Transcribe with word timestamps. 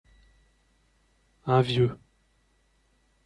Un 1.45 1.61
vieux. 1.61 1.95